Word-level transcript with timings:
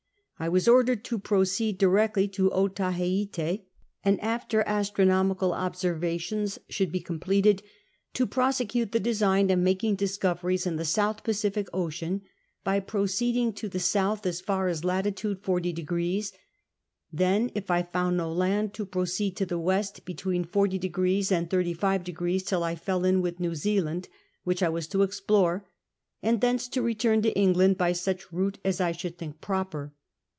1 0.37 0.51
was 0.51 0.67
ordered 0.67 1.03
to 1.03 1.19
pi 1.19 1.35
oceed 1.35 1.77
directly 1.77 2.27
to 2.27 2.49
Otaheite, 2.51 3.61
and 4.03 4.19
after 4.21 4.61
76 4.63 4.63
CAPTAIN 4.63 4.65
COOK 4.65 4.67
dllAP. 4.67 4.77
astronomical 4.79 5.51
obsc^rvatious 5.51 6.57
should 6.67 6.91
be 6.91 6.99
completed, 6.99 7.61
to 8.15 8.25
prosecute 8.25 8.91
the 8.91 8.99
design 8.99 9.51
of 9.51 9.59
making 9.59 9.93
discoveries 9.93 10.65
in 10.65 10.77
the 10.77 10.83
South 10.83 11.23
Pacific 11.23 11.67
Ocean 11.73 12.23
by 12.63 12.79
proceeding 12.79 13.53
to 13.53 13.69
the 13.69 13.77
south 13.79 14.25
as 14.25 14.41
far 14.41 14.67
as 14.67 14.83
lat. 14.83 15.05
40; 15.19 16.23
then 17.13 17.51
it 17.53 17.69
I 17.69 17.83
found 17.83 18.17
no 18.17 18.31
land 18.33 18.73
to 18.73 18.85
proceed 18.87 19.37
to 19.37 19.45
the 19.45 19.59
west 19.59 20.05
between 20.05 20.43
40° 20.45 21.31
and 21.31 21.51
35° 21.51 22.47
till 22.47 22.63
I 22.63 22.73
fell 22.73 23.05
in 23.05 23.21
with 23.21 23.39
New 23.39 23.53
Zealand, 23.53 24.09
which 24.43 24.63
I 24.63 24.69
was 24.69 24.87
to 24.87 25.03
explore; 25.03 25.67
and 26.23 26.41
thence 26.41 26.67
to 26.69 26.81
return 26.81 27.21
to 27.21 27.37
England 27.39 27.77
by 27.77 27.91
such 27.91 28.33
route 28.33 28.57
as 28.65 28.81
I 28.81 28.91
should 28.91 29.19
think 29.19 29.39
proper. 29.39 29.93